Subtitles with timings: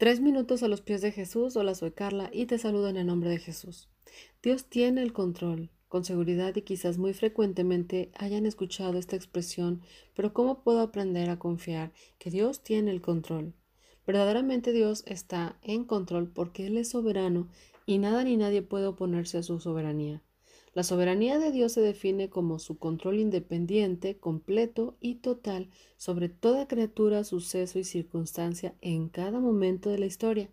[0.00, 1.58] Tres minutos a los pies de Jesús.
[1.58, 3.90] Hola, soy Carla y te saludo en el nombre de Jesús.
[4.42, 5.68] Dios tiene el control.
[5.88, 9.82] Con seguridad y quizás muy frecuentemente hayan escuchado esta expresión,
[10.16, 13.52] pero ¿cómo puedo aprender a confiar que Dios tiene el control?
[14.06, 17.48] Verdaderamente Dios está en control porque Él es soberano
[17.84, 20.22] y nada ni nadie puede oponerse a su soberanía.
[20.72, 26.68] La soberanía de Dios se define como su control independiente, completo y total sobre toda
[26.68, 30.48] criatura, suceso y circunstancia en cada momento de la historia.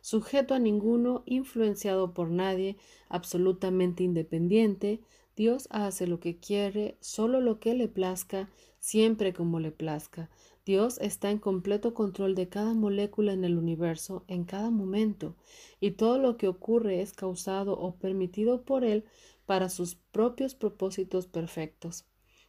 [0.00, 2.76] Sujeto a ninguno, influenciado por nadie,
[3.08, 5.00] absolutamente independiente,
[5.36, 10.30] Dios hace lo que quiere, solo lo que le plazca, siempre como le plazca.
[10.64, 15.34] Dios está en completo control de cada molécula en el universo en cada momento,
[15.80, 19.04] y todo lo que ocurre es causado o permitido por Él
[19.46, 22.04] para sus propios propósitos perfectos.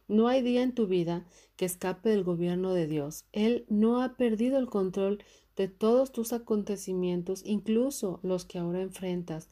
[0.06, 1.24] No hay día en tu vida
[1.56, 3.24] que escape del gobierno de Dios.
[3.32, 5.22] Él no ha perdido el control
[5.56, 9.48] de todos tus acontecimientos, incluso los que ahora enfrentas.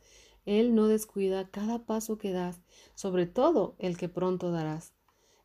[0.47, 2.61] Él no descuida cada paso que das,
[2.95, 4.98] sobre todo el que pronto darás.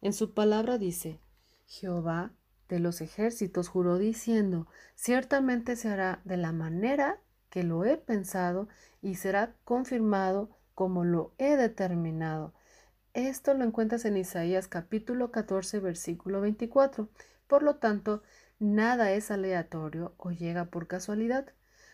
[0.03, 1.21] En su palabra dice,
[1.65, 2.33] Jehová
[2.67, 8.67] de los ejércitos juró diciendo, ciertamente se hará de la manera que lo he pensado
[9.01, 12.53] y será confirmado como lo he determinado.
[13.13, 17.07] Esto lo encuentras en Isaías capítulo 14 versículo 24.
[17.47, 18.23] Por lo tanto,
[18.59, 21.53] nada es aleatorio o llega por casualidad.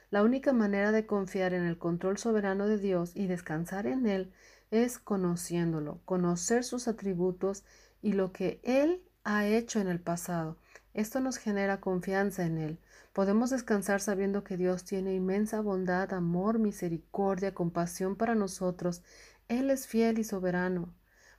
[0.09, 4.33] La única manera de confiar en el control soberano de Dios y descansar en Él
[4.71, 7.63] es conociéndolo, conocer sus atributos
[8.01, 10.57] y lo que Él ha hecho en el pasado.
[10.93, 12.79] Esto nos genera confianza en Él.
[13.13, 19.03] Podemos descansar sabiendo que Dios tiene inmensa bondad, amor, misericordia, compasión para nosotros.
[19.47, 20.93] Él es fiel y soberano.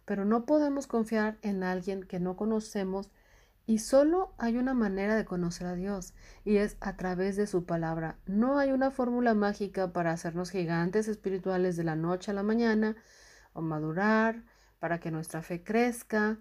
[0.04, 3.10] Pero no podemos confiar en alguien que no conocemos
[3.70, 6.12] y solo hay una manera de conocer a Dios
[6.44, 8.18] y es a través de su palabra.
[8.26, 12.96] No hay una fórmula mágica para hacernos gigantes espirituales de la noche a la mañana
[13.52, 14.42] o madurar
[14.80, 16.40] para que nuestra fe crezca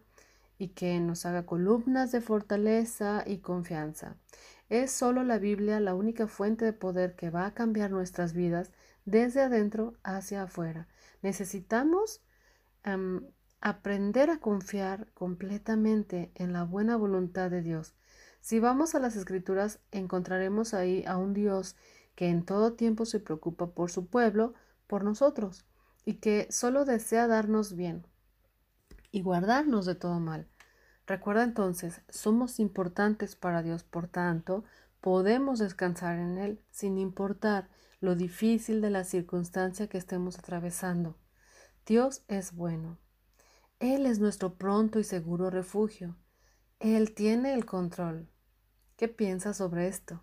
[0.58, 4.16] y que nos haga columnas de fortaleza y confianza.
[4.68, 8.72] Es solo la Biblia la única fuente de poder que va a cambiar nuestras vidas
[9.06, 10.88] desde adentro hacia afuera.
[11.22, 12.24] Necesitamos
[12.84, 13.22] em,
[13.62, 17.94] aprender a confiar completamente en la buena voluntad de Dios.
[18.40, 21.76] Si vamos a las escrituras, encontraremos ahí a un Dios
[22.16, 24.54] que en todo tiempo se preocupa por su pueblo,
[24.88, 25.66] por nosotros,
[26.06, 28.06] y que solo desea darnos bien
[29.12, 30.48] y guardarnos de todo mal.
[31.06, 34.64] Recuerda entonces, somos importantes para Dios, por tanto,
[35.02, 41.16] podemos descansar en Él sin importar lo difícil de la circunstancia que estemos atravesando.
[41.86, 42.98] Dios es bueno.
[43.80, 46.18] Él es nuestro pronto y seguro refugio.
[46.80, 48.28] Él tiene el control.
[48.98, 50.22] ¿Qué piensas sobre esto?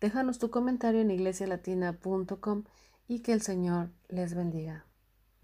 [0.00, 2.64] Déjanos tu comentario en iglesialatina.com
[3.06, 4.86] y que el Señor les bendiga.